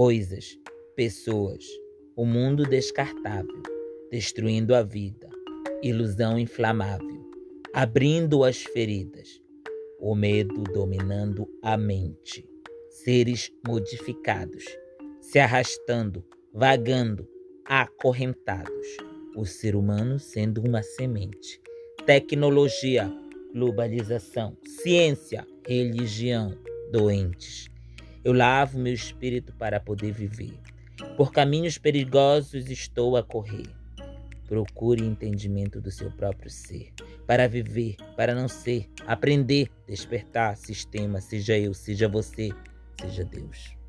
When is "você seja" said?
42.08-43.24